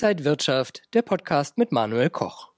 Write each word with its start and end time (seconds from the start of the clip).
Inside 0.00 0.24
Wirtschaft, 0.24 0.82
der 0.94 1.02
Podcast 1.02 1.58
mit 1.58 1.72
Manuel 1.72 2.08
Koch. 2.08 2.50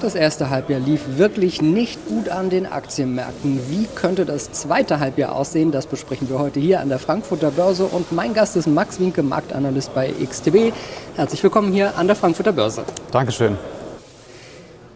Das 0.00 0.16
erste 0.16 0.50
Halbjahr 0.50 0.80
lief 0.80 1.02
wirklich 1.18 1.62
nicht 1.62 2.04
gut 2.08 2.28
an 2.28 2.50
den 2.50 2.66
Aktienmärkten. 2.66 3.60
Wie 3.70 3.86
könnte 3.94 4.24
das 4.24 4.50
zweite 4.50 4.98
Halbjahr 4.98 5.36
aussehen? 5.36 5.70
Das 5.70 5.86
besprechen 5.86 6.28
wir 6.28 6.40
heute 6.40 6.58
hier 6.58 6.80
an 6.80 6.88
der 6.88 6.98
Frankfurter 6.98 7.52
Börse. 7.52 7.84
Und 7.84 8.10
mein 8.10 8.34
Gast 8.34 8.56
ist 8.56 8.66
Max 8.66 8.98
Winke, 8.98 9.22
Marktanalyst 9.22 9.94
bei 9.94 10.10
XTB. 10.10 10.72
Herzlich 11.14 11.40
willkommen 11.44 11.72
hier 11.72 11.96
an 11.96 12.08
der 12.08 12.16
Frankfurter 12.16 12.52
Börse. 12.52 12.84
Dankeschön. 13.12 13.56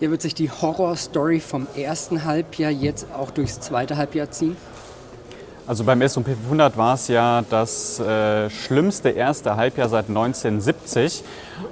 Hier 0.00 0.10
wird 0.10 0.22
sich 0.22 0.34
die 0.34 0.50
Horrorstory 0.50 1.38
vom 1.38 1.68
ersten 1.76 2.24
Halbjahr 2.24 2.72
jetzt 2.72 3.06
auch 3.16 3.30
durchs 3.30 3.60
zweite 3.60 3.96
Halbjahr 3.96 4.32
ziehen? 4.32 4.56
Also 5.68 5.84
beim 5.84 6.00
S&P 6.00 6.30
500 6.30 6.78
war 6.78 6.94
es 6.94 7.08
ja 7.08 7.44
das 7.50 8.00
äh, 8.00 8.48
schlimmste 8.48 9.10
erste 9.10 9.56
Halbjahr 9.56 9.90
seit 9.90 10.08
1970 10.08 11.22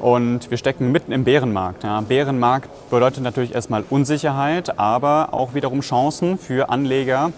und 0.00 0.50
wir 0.50 0.58
stecken 0.58 0.92
mitten 0.92 1.12
im 1.12 1.24
Bärenmarkt. 1.24 1.82
Ja. 1.82 2.02
Bärenmarkt 2.02 2.68
bedeutet 2.90 3.22
natürlich 3.22 3.54
erstmal 3.54 3.84
Unsicherheit, 3.88 4.78
aber 4.78 5.32
auch 5.32 5.54
wiederum 5.54 5.80
Chancen 5.80 6.36
für 6.36 6.68
Anleger 6.68 7.32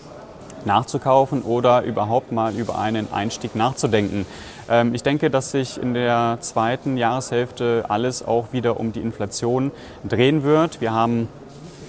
nachzukaufen 0.64 1.42
oder 1.42 1.84
überhaupt 1.84 2.32
mal 2.32 2.52
über 2.56 2.76
einen 2.76 3.06
Einstieg 3.12 3.54
nachzudenken. 3.54 4.26
Ähm, 4.68 4.96
ich 4.96 5.04
denke, 5.04 5.30
dass 5.30 5.52
sich 5.52 5.80
in 5.80 5.94
der 5.94 6.38
zweiten 6.40 6.96
Jahreshälfte 6.96 7.84
alles 7.88 8.26
auch 8.26 8.52
wieder 8.52 8.80
um 8.80 8.92
die 8.92 9.00
Inflation 9.00 9.70
drehen 10.08 10.42
wird. 10.42 10.80
Wir 10.80 10.92
haben 10.92 11.28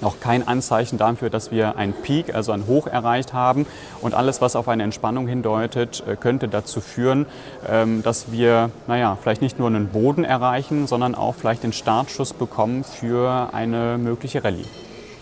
noch 0.02 0.20
kein 0.20 0.48
Anzeichen 0.48 0.98
dafür, 0.98 1.30
dass 1.30 1.52
wir 1.52 1.78
einen 1.78 1.94
Peak, 1.94 2.34
also 2.34 2.52
ein 2.52 2.68
Hoch 2.68 2.88
erreicht 2.88 3.34
haben. 3.34 3.66
Und 4.02 4.14
alles, 4.14 4.42
was 4.42 4.56
auf 4.56 4.68
eine 4.68 4.84
Entspannung 4.84 5.28
hindeutet, 5.28 6.04
äh, 6.08 6.16
könnte 6.16 6.48
dazu 6.48 6.82
führen, 6.82 7.26
ähm, 7.68 8.04
dass 8.04 8.32
wir, 8.32 8.72
naja, 8.88 9.18
vielleicht 9.22 9.42
nicht 9.42 9.60
nur 9.60 9.68
einen 9.68 9.88
Boden 9.90 10.24
erreichen, 10.24 10.88
sondern 10.88 11.16
auch 11.16 11.36
vielleicht 11.36 11.64
den 11.64 11.74
Startschuss 11.74 12.34
bekommen 12.34 12.84
für 12.84 13.50
eine 13.54 13.98
mögliche 13.98 14.44
Rallye. 14.44 14.66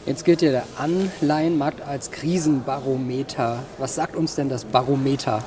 Jetzt 0.05 0.23
gilt 0.23 0.42
ja 0.42 0.52
der 0.52 0.64
Anleihenmarkt 0.78 1.86
als 1.86 2.11
Krisenbarometer. 2.11 3.59
Was 3.78 3.95
sagt 3.95 4.16
uns 4.16 4.36
denn 4.36 4.48
das 4.48 4.64
Barometer? 4.64 5.44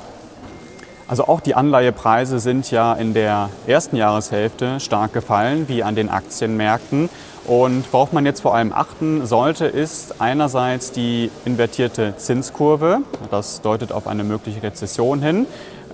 Also 1.11 1.25
auch 1.27 1.41
die 1.41 1.55
Anleihepreise 1.55 2.39
sind 2.39 2.71
ja 2.71 2.93
in 2.93 3.13
der 3.13 3.49
ersten 3.67 3.97
Jahreshälfte 3.97 4.79
stark 4.79 5.11
gefallen, 5.11 5.67
wie 5.67 5.83
an 5.83 5.93
den 5.93 6.07
Aktienmärkten. 6.07 7.09
Und 7.45 7.83
worauf 7.91 8.13
man 8.13 8.25
jetzt 8.25 8.39
vor 8.39 8.55
allem 8.55 8.71
achten 8.71 9.25
sollte, 9.25 9.65
ist 9.65 10.21
einerseits 10.21 10.93
die 10.93 11.29
invertierte 11.43 12.13
Zinskurve. 12.15 12.99
Das 13.29 13.59
deutet 13.59 13.91
auf 13.91 14.07
eine 14.07 14.23
mögliche 14.23 14.63
Rezession 14.63 15.21
hin. 15.21 15.47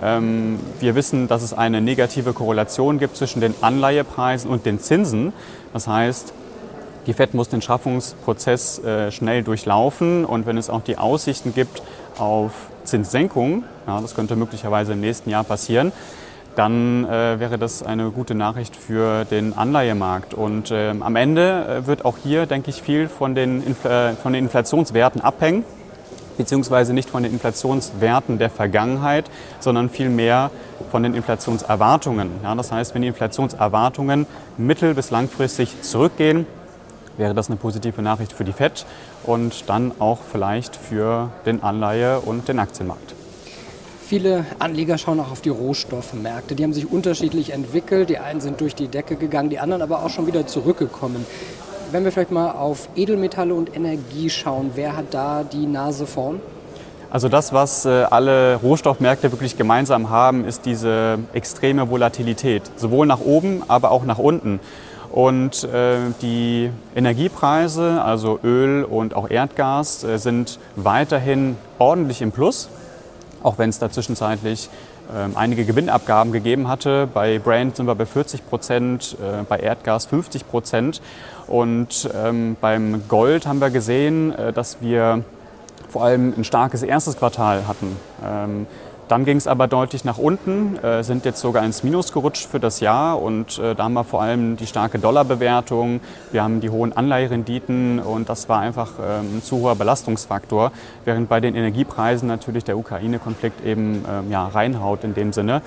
Ähm, 0.04 0.60
wir 0.80 0.94
wissen, 0.94 1.28
dass 1.28 1.42
es 1.42 1.52
eine 1.52 1.82
negative 1.82 2.34
Korrelation 2.34 3.00
gibt 3.00 3.18
zwischen 3.18 3.42
den 3.42 3.56
Anleihepreisen 3.62 4.52
und 4.52 4.68
den 4.68 4.80
Zinsen. 4.80 5.34
Das 5.74 5.88
heißt, 5.88 6.32
die 7.08 7.14
FED 7.14 7.34
muss 7.34 7.50
den 7.50 7.64
Schaffungsprozess 7.64 8.84
äh, 8.84 9.12
schnell 9.12 9.42
durchlaufen 9.42 10.26
und 10.26 10.46
wenn 10.46 10.58
es 10.58 10.70
auch 10.70 10.82
die 10.82 11.00
Aussichten 11.00 11.56
gibt 11.56 11.82
auf 12.20 12.52
Zinssenkungen, 12.88 13.64
ja, 13.86 14.02
das 14.02 14.16
könnte 14.16 14.36
möglicherweise 14.36 14.94
im 14.94 15.02
nächsten 15.02 15.30
Jahr 15.30 15.44
passieren, 15.44 15.92
dann 16.56 17.06
äh, 17.06 17.40
wäre 17.40 17.60
das 17.60 17.84
eine 17.84 18.10
gute 18.10 18.34
Nachricht 18.34 18.76
für 18.76 19.26
den 19.26 19.56
Anleihemarkt. 19.56 20.34
Und 20.34 20.72
äh, 20.72 20.90
am 21.00 21.16
Ende 21.16 21.84
äh, 21.84 21.88
wird 21.88 22.04
auch 22.04 22.18
hier, 22.24 22.48
denke 22.48 22.72
ich, 22.72 22.82
viel 22.82 23.08
von 23.08 23.36
den, 23.36 23.62
Infl 23.62 23.88
äh, 23.88 24.14
von 24.14 24.34
den 24.34 24.46
Inflationswerten 24.46 25.22
abhängen, 25.22 25.64
beziehungsweise 26.38 26.94
nicht 26.94 27.10
von 27.10 27.22
den 27.22 27.32
Inflationswerten 27.32 28.40
der 28.40 28.50
Vergangenheit, 28.50 29.26
sondern 29.60 29.90
vielmehr 29.90 30.50
von 30.90 31.04
den 31.04 31.14
Inflationserwartungen. 31.14 32.32
Ja, 32.42 32.56
das 32.56 32.72
heißt, 32.72 32.96
wenn 32.96 33.04
die 33.04 33.10
Inflationserwartungen 33.10 34.26
mittel- 34.58 34.96
bis 34.96 35.12
langfristig 35.12 35.82
zurückgehen, 35.84 36.48
wäre 37.18 37.34
das 37.34 37.48
eine 37.48 37.58
positive 37.58 38.02
Nachricht 38.02 38.34
für 38.34 38.44
die 38.44 38.54
FED 38.54 38.86
und 39.24 39.70
dann 39.70 39.92
auch 40.00 40.20
vielleicht 40.32 40.76
für 40.76 41.30
den 41.46 41.64
Anleihe- 41.64 42.20
und 42.20 42.48
den 42.48 42.60
Aktienmarkt. 42.60 43.16
Viele 44.08 44.46
Anleger 44.60 44.98
schauen 44.98 45.20
auch 45.20 45.32
auf 45.32 45.42
die 45.42 45.50
Rohstoffmärkte. 45.50 46.56
Die 46.56 46.64
haben 46.64 46.72
sich 46.72 46.90
unterschiedlich 46.90 47.52
entwickelt. 47.52 48.10
Die 48.10 48.20
einen 48.20 48.40
sind 48.40 48.62
durch 48.62 48.74
die 48.74 48.88
Decke 48.88 49.18
gegangen, 49.18 49.50
die 49.50 49.60
anderen 49.60 49.82
aber 49.82 50.02
auch 50.02 50.10
schon 50.10 50.28
wieder 50.28 50.48
zurückgekommen. 50.48 51.26
Wenn 51.92 52.06
wir 52.06 52.14
vielleicht 52.14 52.32
mal 52.32 52.52
auf 52.52 52.88
Edelmetalle 52.96 53.54
und 53.54 53.76
Energie 53.76 54.30
schauen, 54.30 54.72
wer 54.76 54.96
hat 54.96 55.08
da 55.12 55.44
die 55.44 55.66
Nase 55.66 56.08
vorn? 56.08 56.40
Also 57.10 57.30
das, 57.30 57.54
was 57.54 57.86
äh, 57.86 57.90
alle 58.10 58.56
Rohstoffmärkte 58.56 59.32
wirklich 59.32 59.58
gemeinsam 59.58 60.10
haben, 60.10 60.46
ist 60.46 60.66
diese 60.66 61.20
extreme 61.34 61.90
Volatilität. 61.90 62.64
Sowohl 62.76 63.08
nach 63.08 63.22
oben, 63.22 63.64
aber 63.68 63.92
auch 63.92 64.04
nach 64.04 64.18
unten. 64.20 64.60
Und 65.12 65.64
äh, 65.64 65.98
die 66.22 66.70
Energiepreise, 66.96 68.02
also 68.04 68.40
Öl 68.44 68.84
und 68.84 69.16
auch 69.16 69.30
Erdgas, 69.30 70.04
äh, 70.04 70.18
sind 70.18 70.60
weiterhin 70.76 71.58
ordentlich 71.80 72.22
im 72.22 72.32
Plus 72.32 72.70
auch 73.44 73.58
wenn 73.58 73.70
es 73.70 73.80
da 73.80 73.90
zwischenzeitlich 73.90 74.70
ähm, 75.16 75.34
einige 75.36 75.66
Gewinnabgaben 75.66 76.32
gegeben 76.32 76.68
hatte. 76.68 77.08
Bei 77.12 77.40
Brand 77.40 77.76
sind 77.76 77.88
wir 77.88 77.96
bei 77.96 78.06
40 78.06 78.48
Prozent, 78.48 79.16
äh, 79.22 79.44
bei 79.44 79.60
Erdgas 79.60 80.06
50 80.08 80.48
Prozent. 80.48 81.02
Und 81.48 82.10
ähm, 82.14 82.58
beim 82.60 83.08
Gold 83.08 83.48
haben 83.48 83.60
wir 83.60 83.70
gesehen, 83.70 84.34
äh, 84.34 84.52
dass 84.52 84.82
wir 84.82 85.24
vor 85.90 86.04
allem 86.04 86.34
ein 86.38 86.44
starkes 86.44 86.84
erstes 86.84 87.18
Quartal 87.18 87.68
hatten. 87.68 87.96
Ähm, 88.26 88.68
dann 89.08 89.26
ging 89.26 89.38
es 89.38 89.48
aber 89.48 89.68
deutlich 89.68 90.04
nach 90.04 90.18
unten, 90.18 90.78
äh, 90.78 91.04
sind 91.04 91.26
jetzt 91.26 91.40
sogar 91.40 91.64
ins 91.64 91.84
Minus 91.84 92.12
gerutscht 92.12 92.48
für 92.48 92.60
das 92.60 92.80
Jahr 92.80 93.22
und 93.22 93.58
äh, 93.60 93.76
da 93.76 93.84
haben 93.86 93.94
wir 93.94 94.04
vor 94.04 94.22
allem 94.22 94.58
die 94.58 94.68
starke 94.68 95.00
Dollarbewertung, 95.00 96.02
wir 96.32 96.44
haben 96.44 96.60
die 96.62 96.70
hohen 96.70 96.92
Anleiherenditen 96.94 98.00
und 98.00 98.30
das 98.30 98.50
war 98.50 98.60
einfach 98.60 98.92
ähm, 99.00 99.38
ein 99.38 99.44
zu 99.44 99.58
hoher 99.58 99.76
Belastungsfaktor, 99.76 100.72
während 101.06 101.30
bei 101.30 101.40
den 101.40 101.56
Energiepreisen 101.56 102.28
natürlich 102.28 102.64
der 102.64 102.78
Ukraine-Konflikt 102.78 103.66
eben 103.66 104.06
ähm, 104.10 104.32
ja, 104.32 104.48
reinhaut 104.48 105.04
in 105.04 105.14
dem 105.14 105.34
Sinne. 105.34 105.62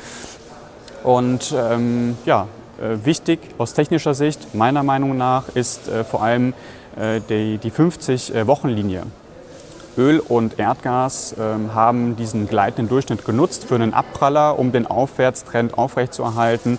Und 1.03 1.55
ähm, 1.57 2.19
ja, 2.27 2.47
äh, 2.81 3.05
wichtig 3.05 3.41
aus 3.59 3.75
technischer 3.75 4.15
Sicht, 4.15 4.55
meiner 4.55 4.83
Meinung 4.83 5.17
nach, 5.17 5.49
ist 5.55 5.89
äh, 5.89 6.05
vor 6.05 6.23
allem 6.23 6.55
äh, 6.97 7.21
die, 7.29 7.59
die 7.59 7.71
50-Wochen-Linie. 7.71 9.03
Öl 9.97 10.21
und 10.21 10.59
Erdgas 10.59 11.35
ähm, 11.39 11.75
haben 11.75 12.17
diesen 12.17 12.49
gleitenden 12.49 12.89
Durchschnitt 12.89 13.25
genutzt 13.25 13.65
für 13.65 13.75
einen 13.75 13.95
Abpraller, 13.95 14.59
um 14.59 14.73
den 14.73 14.87
Aufwärtstrend 14.87 15.77
aufrechtzuerhalten. 15.77 16.79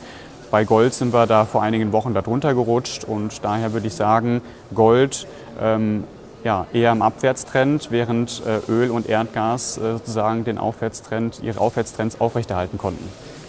Bei 0.50 0.66
Gold 0.66 0.94
sind 0.94 1.14
wir 1.14 1.28
da 1.28 1.46
vor 1.46 1.62
einigen 1.62 1.92
Wochen 1.92 2.14
darunter 2.14 2.54
gerutscht 2.54 3.04
und 3.04 3.44
daher 3.44 3.74
würde 3.74 3.88
ich 3.88 3.94
sagen, 3.94 4.42
Gold 4.74 5.28
ähm, 5.62 6.04
ja, 6.44 6.66
eher 6.74 6.92
im 6.92 7.02
Abwärtstrend, 7.02 7.92
während 7.92 8.42
äh, 8.46 8.72
Öl 8.72 8.92
und 8.92 9.08
Erdgas 9.08 9.78
äh, 9.78 9.94
sozusagen 9.94 10.44
den 10.44 10.58
Aufwärtstrend, 10.58 11.42
ihre 11.44 11.60
Aufwärtstrends 11.60 12.20
aufrechterhalten 12.20 12.78
konnten. 12.78 13.08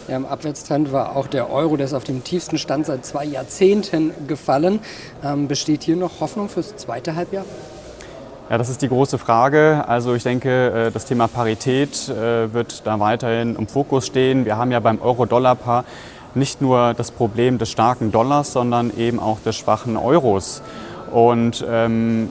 Ja, 0.08 0.16
Im 0.16 0.26
Abwärtstrend 0.26 0.92
war 0.92 1.16
auch 1.16 1.26
der 1.26 1.50
Euro, 1.50 1.76
der 1.76 1.86
ist 1.86 1.94
auf 1.94 2.04
dem 2.04 2.24
tiefsten 2.24 2.58
Stand 2.58 2.86
seit 2.86 3.06
zwei 3.06 3.24
Jahrzehnten 3.24 4.12
gefallen. 4.26 4.80
Ähm, 5.24 5.48
besteht 5.48 5.84
hier 5.84 5.96
noch 5.96 6.20
Hoffnung 6.20 6.48
fürs 6.48 6.76
zweite 6.76 7.14
Halbjahr? 7.14 7.44
Ja, 8.50 8.58
das 8.58 8.68
ist 8.68 8.82
die 8.82 8.88
große 8.88 9.18
Frage. 9.18 9.84
Also 9.86 10.14
ich 10.14 10.24
denke, 10.24 10.88
äh, 10.88 10.90
das 10.90 11.06
Thema 11.06 11.28
Parität 11.28 12.08
äh, 12.08 12.52
wird 12.52 12.86
da 12.86 12.98
weiterhin 12.98 13.56
im 13.56 13.66
Fokus 13.66 14.06
stehen. 14.06 14.44
Wir 14.44 14.56
haben 14.56 14.72
ja 14.72 14.80
beim 14.80 15.00
Euro-Dollar-Paar 15.00 15.84
nicht 16.34 16.60
nur 16.60 16.92
das 16.94 17.10
Problem 17.12 17.58
des 17.58 17.70
starken 17.70 18.10
Dollars, 18.10 18.52
sondern 18.52 18.90
eben 18.96 19.20
auch 19.20 19.40
des 19.40 19.56
schwachen 19.56 19.96
Euros. 19.96 20.62
Und 21.12 21.64
ähm, 21.68 22.30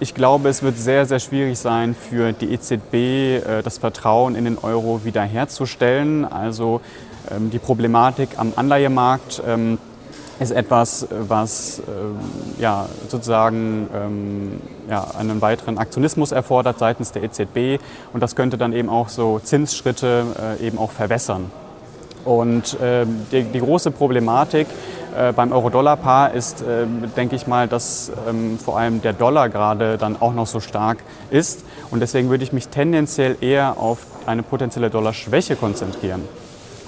ich 0.00 0.14
glaube, 0.14 0.48
es 0.48 0.62
wird 0.62 0.78
sehr, 0.78 1.04
sehr 1.06 1.20
schwierig 1.20 1.58
sein 1.58 1.94
für 1.94 2.32
die 2.32 2.52
EZB, 2.52 2.94
äh, 2.94 3.62
das 3.62 3.78
Vertrauen 3.78 4.34
in 4.34 4.44
den 4.44 4.58
Euro 4.58 5.04
wiederherzustellen. 5.04 6.24
Also 6.24 6.80
ähm, 7.30 7.50
die 7.50 7.58
Problematik 7.58 8.30
am 8.38 8.54
Anleihemarkt. 8.56 9.42
Ähm, 9.46 9.78
ist 10.40 10.50
etwas, 10.50 11.06
was 11.10 11.80
äh, 11.80 12.62
ja, 12.62 12.86
sozusagen 13.08 13.88
ähm, 13.94 14.60
ja, 14.88 15.06
einen 15.18 15.40
weiteren 15.40 15.78
Aktionismus 15.78 16.32
erfordert 16.32 16.78
seitens 16.78 17.12
der 17.12 17.22
EZB 17.22 17.82
und 18.12 18.22
das 18.22 18.34
könnte 18.36 18.58
dann 18.58 18.72
eben 18.72 18.88
auch 18.88 19.08
so 19.08 19.38
Zinsschritte 19.38 20.56
äh, 20.60 20.66
eben 20.66 20.78
auch 20.78 20.90
verwässern. 20.90 21.50
Und 22.24 22.80
äh, 22.80 23.04
die, 23.32 23.42
die, 23.44 23.60
große 23.60 23.90
Problematik 23.90 24.66
äh, 25.16 25.32
beim 25.32 25.52
Euro-Dollar-Paar 25.52 26.32
ist, 26.32 26.62
äh, 26.62 26.86
denke 27.16 27.36
ich 27.36 27.46
mal, 27.46 27.68
dass 27.68 28.10
ähm, 28.28 28.58
vor 28.58 28.78
allem 28.78 29.02
der 29.02 29.12
Dollar 29.12 29.50
gerade 29.50 29.98
dann 29.98 30.20
auch 30.20 30.32
noch 30.32 30.46
so 30.46 30.60
stark 30.60 30.98
ist 31.30 31.64
und 31.90 32.00
deswegen 32.00 32.30
würde 32.30 32.42
ich 32.42 32.52
mich 32.52 32.68
tendenziell 32.68 33.36
eher 33.42 33.76
auf 33.78 33.98
eine 34.24 34.42
potenzielle 34.42 34.88
Dollarschwäche 34.88 35.54
konzentrieren. 35.54 36.22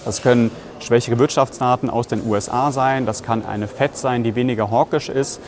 Das 0.07 0.23
können 0.23 0.51
schwächere 0.81 1.19
Wirtschaftsdaten 1.19 1.91
aus 1.91 2.07
den 2.07 2.27
USA 2.27 2.73
sein, 2.73 3.07
das 3.07 3.23
kann 3.23 3.45
eine 3.45 3.69
FED 3.69 3.97
sein, 3.97 4.23
die 4.25 4.35
weniger 4.35 4.71
hawkisch 4.71 5.09
ist. 5.09 5.41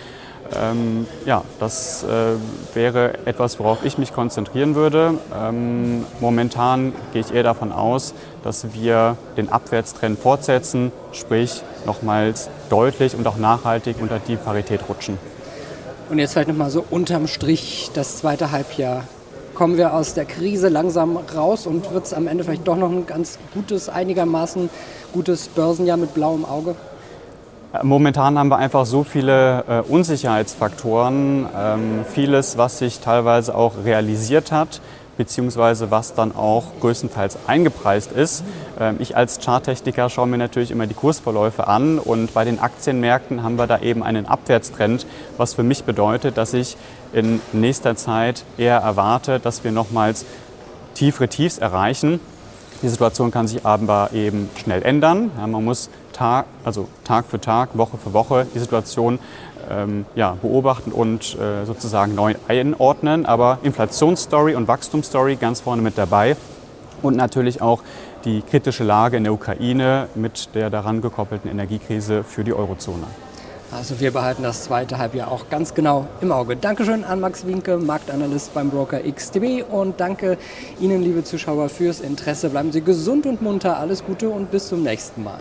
Ähm, 0.56 1.06
ja, 1.26 1.42
das 1.60 2.04
äh, 2.04 2.36
wäre 2.74 3.26
etwas, 3.26 3.58
worauf 3.58 3.84
ich 3.84 3.98
mich 3.98 4.12
konzentrieren 4.12 4.74
würde. 4.74 5.14
Ähm, 5.34 6.06
momentan 6.20 6.94
gehe 7.12 7.20
ich 7.20 7.34
eher 7.34 7.42
davon 7.42 7.70
aus, 7.70 8.14
dass 8.44 8.72
wir 8.72 9.16
den 9.36 9.50
Abwärtstrend 9.50 10.18
fortsetzen, 10.18 10.90
sprich 11.12 11.62
nochmals 11.84 12.48
deutlich 12.70 13.14
und 13.14 13.26
auch 13.26 13.36
nachhaltig 13.36 13.96
unter 14.00 14.20
die 14.20 14.36
Parität 14.36 14.88
rutschen. 14.88 15.18
Und 16.08 16.18
jetzt 16.18 16.32
vielleicht 16.32 16.48
nochmal 16.48 16.70
so 16.70 16.82
unterm 16.88 17.26
Strich 17.26 17.90
das 17.92 18.16
zweite 18.16 18.50
Halbjahr. 18.50 19.04
Kommen 19.58 19.76
wir 19.76 19.92
aus 19.92 20.14
der 20.14 20.24
Krise 20.24 20.68
langsam 20.68 21.16
raus 21.16 21.66
und 21.66 21.92
wird 21.92 22.04
es 22.04 22.14
am 22.14 22.28
Ende 22.28 22.44
vielleicht 22.44 22.68
doch 22.68 22.76
noch 22.76 22.92
ein 22.92 23.06
ganz 23.06 23.40
gutes, 23.52 23.88
einigermaßen 23.88 24.70
gutes 25.12 25.48
Börsenjahr 25.48 25.96
mit 25.96 26.14
blauem 26.14 26.44
Auge? 26.44 26.76
Momentan 27.82 28.38
haben 28.38 28.50
wir 28.50 28.56
einfach 28.58 28.86
so 28.86 29.02
viele 29.02 29.64
äh, 29.68 29.80
Unsicherheitsfaktoren, 29.80 31.48
ähm, 31.58 32.04
vieles, 32.08 32.56
was 32.56 32.78
sich 32.78 33.00
teilweise 33.00 33.52
auch 33.52 33.84
realisiert 33.84 34.52
hat, 34.52 34.80
beziehungsweise 35.18 35.90
was 35.90 36.14
dann 36.14 36.34
auch 36.34 36.64
größtenteils 36.80 37.40
eingepreist 37.46 38.12
ist. 38.12 38.42
Ähm, 38.80 38.96
ich 39.00 39.16
als 39.16 39.38
Charttechniker 39.44 40.08
schaue 40.08 40.26
mir 40.28 40.38
natürlich 40.38 40.70
immer 40.70 40.86
die 40.86 40.94
Kursverläufe 40.94 41.66
an 41.66 41.98
und 41.98 42.32
bei 42.32 42.46
den 42.46 42.58
Aktienmärkten 42.58 43.42
haben 43.42 43.56
wir 43.56 43.66
da 43.66 43.80
eben 43.80 44.02
einen 44.02 44.24
Abwärtstrend, 44.24 45.04
was 45.36 45.52
für 45.52 45.62
mich 45.62 45.84
bedeutet, 45.84 46.38
dass 46.38 46.54
ich 46.54 46.78
in 47.12 47.42
nächster 47.52 47.96
Zeit 47.96 48.44
eher 48.56 48.78
erwarte, 48.78 49.40
dass 49.40 49.64
wir 49.64 49.72
nochmals 49.72 50.24
tiefere 50.94 51.28
Tiefs 51.28 51.58
erreichen. 51.58 52.20
Die 52.80 52.88
Situation 52.88 53.32
kann 53.32 53.48
sich 53.48 53.66
aber 53.66 54.10
eben 54.12 54.48
schnell 54.56 54.82
ändern. 54.82 55.32
Ja, 55.36 55.48
man 55.48 55.64
muss 55.64 55.90
Tag, 56.12 56.46
also 56.64 56.86
Tag 57.02 57.26
für 57.26 57.40
Tag, 57.40 57.70
Woche 57.74 57.98
für 57.98 58.12
Woche 58.12 58.46
die 58.54 58.58
Situation 58.60 59.18
ähm, 59.70 60.06
ja, 60.14 60.36
beobachten 60.40 60.92
und 60.92 61.36
äh, 61.38 61.64
sozusagen 61.64 62.14
neu 62.14 62.34
einordnen. 62.46 63.26
Aber 63.26 63.58
Inflationsstory 63.62 64.54
und 64.54 64.68
Wachstumsstory 64.68 65.36
ganz 65.36 65.60
vorne 65.60 65.82
mit 65.82 65.98
dabei. 65.98 66.36
Und 67.02 67.16
natürlich 67.16 67.62
auch 67.62 67.82
die 68.24 68.42
kritische 68.42 68.84
Lage 68.84 69.16
in 69.16 69.24
der 69.24 69.32
Ukraine 69.32 70.08
mit 70.14 70.54
der 70.54 70.70
daran 70.70 71.00
gekoppelten 71.00 71.50
Energiekrise 71.50 72.24
für 72.24 72.44
die 72.44 72.52
Eurozone. 72.52 73.04
Also 73.70 74.00
wir 74.00 74.12
behalten 74.12 74.42
das 74.42 74.64
zweite 74.64 74.96
Halbjahr 74.96 75.30
auch 75.30 75.50
ganz 75.50 75.74
genau 75.74 76.06
im 76.22 76.32
Auge. 76.32 76.56
Dankeschön 76.56 77.04
an 77.04 77.20
Max 77.20 77.46
Winke, 77.46 77.76
Marktanalyst 77.76 78.54
beim 78.54 78.70
Broker 78.70 79.00
XTB 79.00 79.62
und 79.70 80.00
danke 80.00 80.38
Ihnen, 80.80 81.02
liebe 81.02 81.22
Zuschauer, 81.22 81.68
fürs 81.68 82.00
Interesse. 82.00 82.48
Bleiben 82.48 82.72
Sie 82.72 82.80
gesund 82.80 83.26
und 83.26 83.42
munter, 83.42 83.76
alles 83.76 84.04
Gute 84.04 84.30
und 84.30 84.50
bis 84.50 84.68
zum 84.68 84.82
nächsten 84.82 85.22
Mal. 85.22 85.40